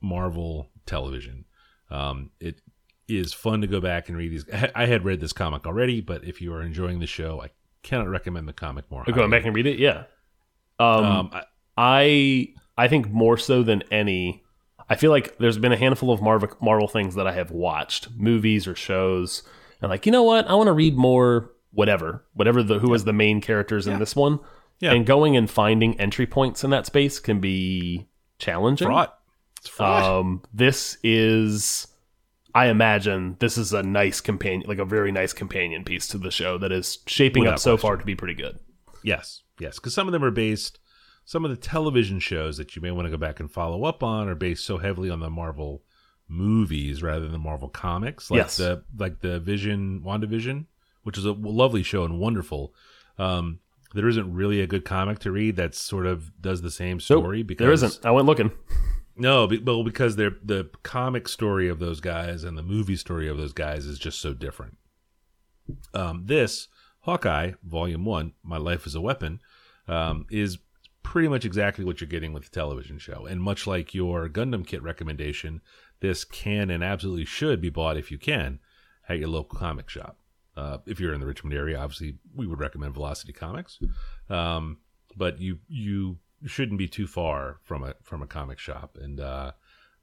[0.00, 1.44] Marvel television.
[1.90, 2.60] Um, it
[3.06, 4.44] is fun to go back and read these.
[4.74, 7.50] I had read this comic already, but if you are enjoying the show, I
[7.84, 9.04] cannot recommend the comic more.
[9.04, 10.04] Going back and read it, yeah.
[10.80, 11.44] Um, Um, I,
[11.76, 14.42] I I think more so than any,
[14.88, 18.10] I feel like there's been a handful of Marvel Marvel things that I have watched,
[18.16, 19.44] movies or shows,
[19.80, 21.51] and like you know what, I want to read more.
[21.72, 24.40] Whatever, whatever the who was the main characters in this one,
[24.80, 24.92] Yeah.
[24.92, 28.08] and going and finding entry points in that space can be
[28.38, 28.88] challenging.
[29.58, 30.02] It's fraught.
[30.04, 31.86] Um, this is,
[32.54, 36.30] I imagine, this is a nice companion, like a very nice companion piece to the
[36.30, 37.88] show that is shaping Without up so question.
[37.88, 38.58] far to be pretty good.
[39.02, 40.78] Yes, yes, because some of them are based.
[41.24, 44.02] Some of the television shows that you may want to go back and follow up
[44.02, 45.84] on are based so heavily on the Marvel
[46.28, 48.56] movies rather than the Marvel comics, like Yes.
[48.56, 50.66] the like the Vision, WandaVision,
[51.02, 52.74] which is a lovely show and wonderful.
[53.18, 53.60] Um,
[53.94, 57.02] there isn't really a good comic to read that sort of does the same Nope,
[57.02, 58.04] story because there isn't.
[58.04, 58.52] I went looking.
[59.16, 63.28] no, be, well, because they're the comic story of those guys and the movie story
[63.28, 64.78] of those guys is just so different.
[65.94, 66.68] Um, this
[67.00, 69.40] Hawkeye Volume One, My Life as a Weapon,
[69.88, 70.58] um, is
[71.02, 73.26] pretty much exactly what you're getting with the television show.
[73.26, 75.60] And much like your Gundam kit recommendation,
[76.00, 78.60] this can and absolutely should be bought if you can
[79.08, 80.16] at your local comic shop.
[80.56, 83.78] Uh, if you're in the Richmond area, obviously we would recommend Velocity Comics,
[84.28, 84.78] um,
[85.16, 89.52] but you you shouldn't be too far from a from a comic shop, and uh,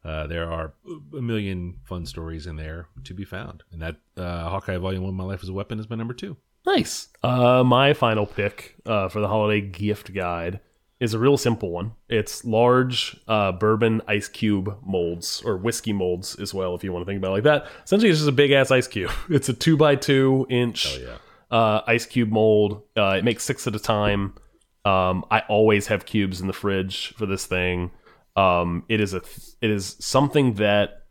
[0.04, 0.74] uh, there are
[1.18, 3.64] a million fun stories in there to be found.
[3.72, 6.38] And that uh, Hawkeye Volume One, My Life as a Weapon, is my number two.
[6.66, 7.10] Nice.
[7.24, 10.60] Uh, my final pick for the holiday gift guide
[11.00, 11.94] is a real simple one.
[12.10, 17.06] It's large uh, bourbon ice cube molds or whiskey molds as well, if you want
[17.06, 17.68] to think about it like that.
[17.86, 19.12] Essentially, it's just a big ass ice cube.
[19.30, 21.18] It's a two by two inch yeah.
[21.50, 22.84] uh, ice cube mold.
[22.98, 24.34] Uh, it makes six at a time.
[24.84, 27.92] Um, I always have cubes in the fridge for this thing.
[28.36, 29.22] Um, it is a
[29.62, 31.06] it is something that,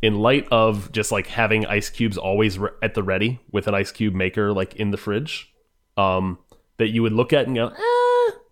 [0.00, 3.74] in light of just like having ice cubes always re- at the ready with an
[3.74, 5.52] ice cube maker like in the fridge,
[5.96, 6.38] um,
[6.78, 7.97] that you would look at and go, eh,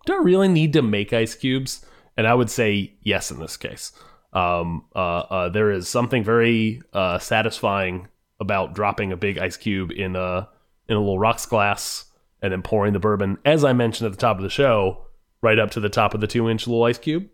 [0.07, 1.85] do I really need to make ice cubes?
[2.15, 3.91] And I would say yes in this case.
[4.33, 8.07] Um, uh, uh, there is something very uh, satisfying
[8.39, 10.47] about dropping a big ice cube in a
[10.89, 12.05] in a little rocks glass
[12.41, 15.05] and then pouring the bourbon, as I mentioned at the top of the show,
[15.41, 17.27] right up to the top of the two inch little ice cube.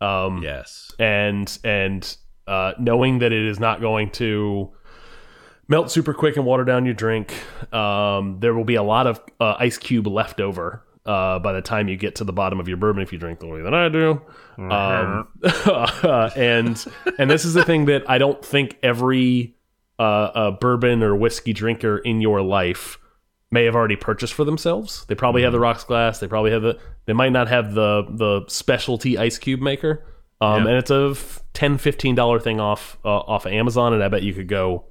[0.00, 0.92] Um, Yes.
[0.98, 4.70] and and uh, knowing that it is not going to
[5.68, 7.32] melt super quick and water down your drink,
[7.72, 11.62] um, there will be a lot of uh, ice cube left over uh, by the
[11.62, 13.74] time you get to the bottom of your bourbon if you drink the way that
[13.74, 14.20] I do.
[14.58, 15.28] Um,
[16.36, 16.84] and
[17.18, 19.56] and this is the thing that I don't think every
[19.98, 22.98] uh, uh, bourbon or whiskey drinker in your life
[23.50, 25.04] may have already purchased for themselves.
[25.08, 26.18] They probably have the rocks glass.
[26.20, 26.78] They probably have the.
[27.06, 30.04] They might not have the the specialty ice cube maker.
[30.40, 30.70] Um, Yeah.
[30.70, 31.14] and it's a
[31.52, 34.86] 10 15 dollar thing off uh, off of Amazon, and I bet you could go.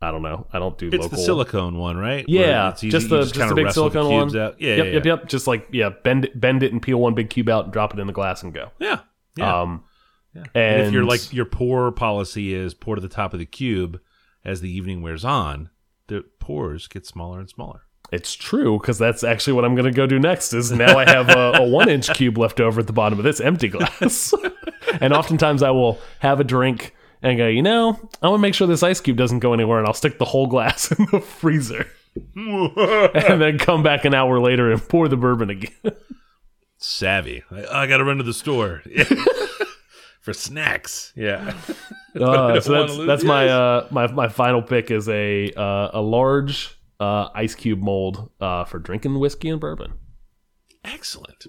[0.00, 0.46] I don't know.
[0.52, 1.08] I don't do It's local.
[1.10, 2.24] the silicone one, right?
[2.28, 4.36] Yeah, it's easy- just the just, kinda the big the silicone one.
[4.36, 4.60] Out.
[4.60, 5.12] Yeah, yep, yeah, yep, yeah.
[5.14, 5.28] yep.
[5.28, 7.94] Just like yeah, bend it, bend it and peel one big cube out and drop
[7.94, 8.70] it in the glass and go.
[8.78, 9.00] Yeah,
[9.36, 9.62] yeah.
[9.62, 9.84] Um,
[10.34, 10.42] yeah.
[10.54, 13.46] and, And if you're like your pour policy is pour to the top of the
[13.46, 13.98] cube
[14.44, 15.70] as the evening wears on,
[16.08, 17.80] the pours get smaller and smaller.
[18.12, 20.52] It's true because that's actually what I'm going to go do next.
[20.52, 23.24] Is now I have a, a one inch cube left over at the bottom of
[23.24, 24.32] this empty glass,
[25.00, 28.54] and oftentimes I will have a drink and go, you know, I want to make
[28.54, 31.20] sure this ice cube doesn't go anywhere, and I'll stick the whole glass in the
[31.20, 31.86] freezer,
[32.36, 35.96] and then come back an hour later and pour the bourbon again.
[36.78, 37.42] Savvy.
[37.50, 38.82] Oh, I got to run to the store
[40.20, 41.12] for snacks.
[41.16, 41.54] Yeah.
[42.14, 46.78] Uh, so that's that's my uh, my my final pick is a uh, a large
[47.00, 49.94] uh, ice cube mold uh, for drinking whiskey and bourbon.
[50.84, 51.46] Excellent.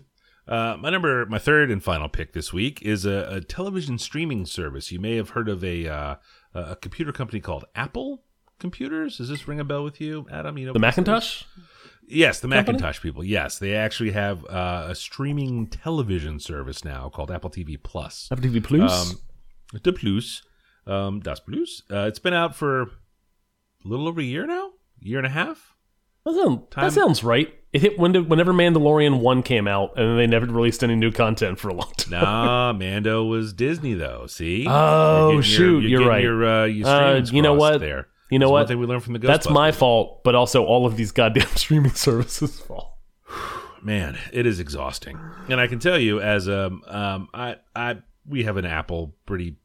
[0.47, 4.45] Uh, my number, my third and final pick this week is a, a television streaming
[4.45, 4.91] service.
[4.91, 6.15] You may have heard of a uh,
[6.53, 8.23] a computer company called Apple
[8.59, 9.17] Computers.
[9.17, 10.57] Does this ring a bell with you, Adam?
[10.57, 10.97] You know The what this is?
[11.05, 11.43] Macintosh.
[12.09, 12.77] Yes, the Company?
[12.77, 13.23] Macintosh people.
[13.23, 18.29] Yes, they actually have uh, a streaming television service now called Apple TV Plus.
[18.31, 19.11] Apple TV Plus.
[19.11, 19.19] Um,
[19.83, 20.41] the Plus,
[20.87, 21.83] um, Das Plus.
[21.91, 22.87] Uh, it's been out for a
[23.83, 24.69] little over a year now,
[25.01, 25.75] year and a half.
[26.25, 27.53] That, sound, that sounds right.
[27.73, 30.95] It hit when did, whenever Mandalorian one came out, and then they never released any
[30.95, 32.11] new content for a long time.
[32.11, 34.25] Nah, Mando was Disney though.
[34.27, 34.65] See?
[34.67, 36.23] Oh, You're getting your- shoot, you're you're right.
[36.23, 37.79] Your, uh, your Uh, you know what?
[37.79, 38.07] There.
[38.31, 38.79] You know That's what?
[38.79, 39.27] We learned from the Ghostbusters.
[39.27, 42.93] That's my fault, but also all of these goddamn streaming services' fault.
[43.83, 48.43] man it is exhausting and i can tell you as um um i i we
[48.43, 49.55] have an apple pretty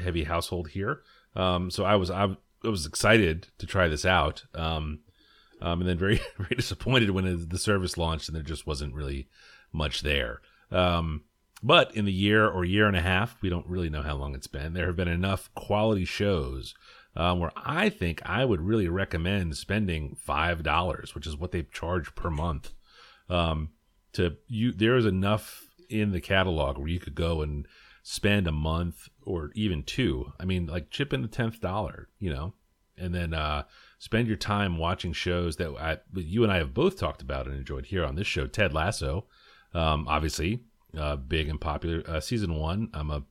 [0.00, 1.00] heavy household here
[1.34, 2.24] um so i was i,
[2.64, 5.00] I was excited to try this out um
[5.60, 9.28] um and then very very disappointed when the service launched and there just wasn't really
[9.72, 10.40] much there.
[10.70, 11.24] Um
[11.62, 14.34] but in the year or year and a half we don't really know how long
[14.34, 14.74] it's been.
[14.74, 16.74] There have been enough quality shows
[17.16, 21.62] um, where I think I would really recommend spending five dollars, which is what they
[21.62, 22.72] charge per month,
[23.30, 23.70] um,
[24.12, 27.66] to you there is enough in the catalog where you could go and
[28.02, 30.32] spend a month or even two.
[30.38, 32.54] I mean like chip in the 10th dollar you know?
[32.96, 33.64] And then uh
[33.98, 37.56] spend your time watching shows that I, you and i have both talked about and
[37.56, 39.26] enjoyed here on this show ted lasso
[39.74, 40.60] um obviously
[40.96, 43.22] uh big and popular uh season one i'm a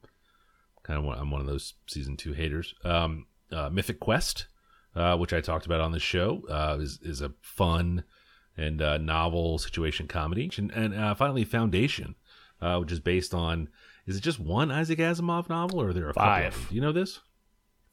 [0.83, 4.47] kind of one, i'm one of those season two haters um uh mythic quest
[4.95, 8.03] uh, which I talked about on the show, uh, is is a fun
[8.57, 12.15] and uh, novel situation comedy, and, and uh, finally Foundation,
[12.61, 13.69] uh, which is based on
[14.05, 16.23] is it just one Isaac Asimov novel or are there a couple?
[16.23, 16.53] Five.
[16.53, 16.65] them?
[16.69, 17.19] Do you know this?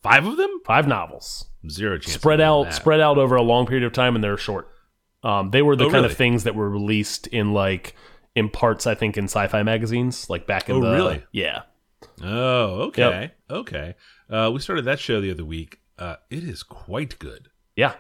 [0.03, 0.61] Five of them?
[0.65, 2.15] Five novels Zero chance.
[2.15, 4.69] spread out spread out over a long period of time, and they're short.
[5.23, 6.07] Um, they were the Oh, kind really?
[6.13, 7.95] of things that were released in like
[8.35, 11.23] in parts, I think, in sci-fi magazines, like back in Oh, the really?
[11.33, 11.63] yeah.
[12.23, 13.33] Oh, okay.
[13.51, 13.95] Okay.
[14.29, 15.79] Uh, we started that show the other week.
[15.99, 17.49] Uh, it is quite good.
[17.77, 17.95] Yeah.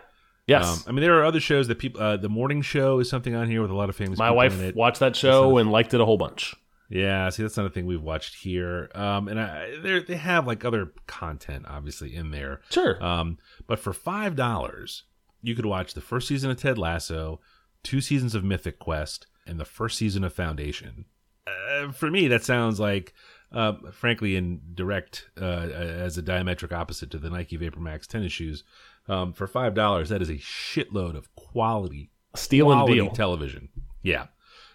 [0.46, 0.66] Yes.
[0.66, 2.00] Um, I mean, there are other shows that people.
[2.02, 4.18] Uh, the morning show is something on here with a lot of famous.
[4.18, 6.54] My wife watched that show and liked it a whole bunch.
[6.88, 8.90] Yeah, see, that's not a thing we've watched here.
[8.94, 12.60] Um, and I, they they have like other content obviously in there.
[12.70, 13.02] Sure.
[13.02, 15.04] Um, but for five dollars,
[15.40, 17.40] you could watch the first season of Ted Lasso,
[17.82, 21.06] two seasons of Mythic Quest, and the first season of Foundation.
[21.46, 23.14] Uh, for me, that sounds like,
[23.52, 28.32] uh, frankly, in direct uh, as a diametric opposite to the Nike Vapor Max tennis
[28.32, 28.64] shoes.
[29.08, 33.10] Um, for five dollars, that is a shitload of quality Steal and quality deal.
[33.10, 33.70] television.
[34.02, 34.26] Yeah,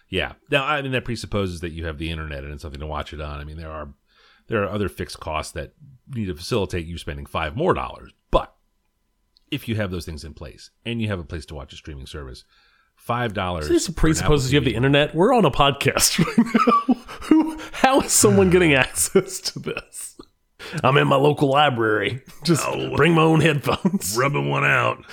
[0.08, 0.32] yeah.
[0.50, 3.20] Now, I mean, that presupposes that you have the internet and something to watch it
[3.20, 3.40] on.
[3.40, 3.90] I mean, there are
[4.48, 5.72] there are other fixed costs that
[6.14, 8.12] need to facilitate you spending five more dollars.
[8.30, 8.54] But
[9.50, 11.76] if you have those things in place and you have a place to watch a
[11.76, 12.44] streaming service,
[12.96, 13.68] five dollars.
[13.68, 15.14] This presupposes you have the internet.
[15.14, 16.46] We're on a podcast right
[16.88, 16.94] now.
[17.22, 17.58] Who?
[17.72, 20.18] How is someone getting access to this?
[20.82, 22.22] I'm in my local library.
[22.44, 22.96] Just oh.
[22.96, 24.16] bring my own headphones.
[24.18, 25.04] rubbing one out.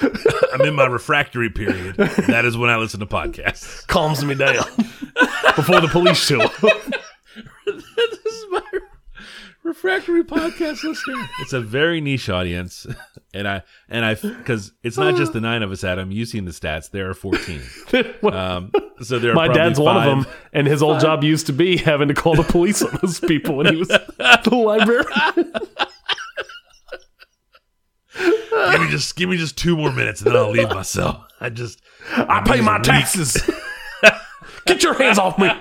[0.53, 1.95] I'm in my refractory period.
[1.95, 3.85] That is when I listen to podcasts.
[3.87, 4.55] Calms me down
[5.55, 7.03] before the police show up.
[9.65, 11.29] This is my refractory podcast listener.
[11.41, 12.87] It's a very niche audience,
[13.33, 16.11] and I and I because it's not just the nine of us, Adam.
[16.11, 16.91] You've seen the stats.
[16.91, 17.61] There are fourteen.
[18.23, 21.53] Um, so there are My dad's one of them, and his old job used to
[21.53, 25.05] be having to call the police on those people when he was at the library.
[28.17, 31.23] Give me just give me just two more minutes, and then I'll leave myself.
[31.39, 33.49] I just I pay my taxes.
[34.65, 35.51] Get your hands off me.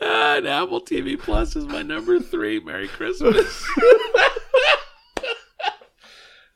[0.00, 2.60] And Apple TV Plus is my number three.
[2.60, 3.64] Merry Christmas.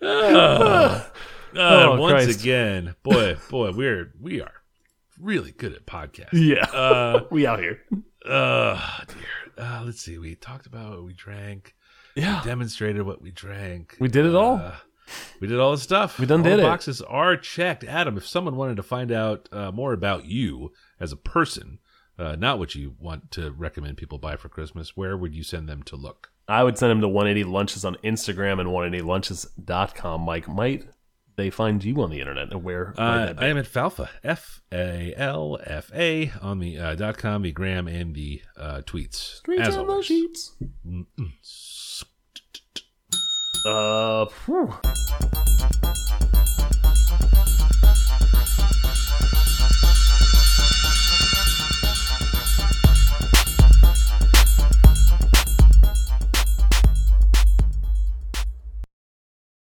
[0.02, 1.10] Ah,
[1.54, 2.40] Oh, once Christ.
[2.40, 4.52] again, boy, boy, we're we are
[5.20, 6.28] really good at podcasting.
[6.32, 7.80] Yeah, Uh, we out here.
[8.26, 9.64] uh, dear.
[9.66, 10.16] Uh, let's see.
[10.16, 11.74] We talked about what we drank.
[12.16, 13.96] Yeah, Demonstrated what we drank.
[14.00, 14.56] we did it all.
[14.56, 14.76] Uh,
[15.40, 16.18] we did all the stuff.
[16.18, 16.66] We done all did the it.
[16.66, 17.84] Boxes are checked.
[17.84, 21.80] Adam, if someone wanted to find out uh, more about you as a person,
[22.18, 25.68] uh, not what you want to recommend people buy for Christmas, where would you send
[25.68, 26.30] them to look?
[26.48, 30.20] I would send them to 180 Lunches on Instagram and 180lunches.com.
[30.20, 30.84] Mike, might
[31.36, 32.94] they find you on the internet and where?
[32.98, 33.34] Uh.
[33.36, 37.52] I am at Falfa, F A L F A, on the uh, dot com, the
[37.52, 39.14] gram, and the uh, tweets.
[39.14, 40.06] Streets as always.
[40.06, 40.56] sheets.
[43.64, 44.74] Uh, phew.